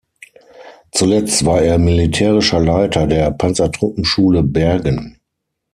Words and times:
Zuletzt 0.91 1.45
war 1.45 1.61
er 1.61 1.77
Militärischer 1.77 2.59
Leiter 2.59 3.05
der 3.05 3.29
Panzertruppenschule 3.29 4.41
Bergen. 4.41 5.19